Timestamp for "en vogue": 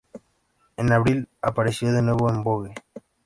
2.31-2.73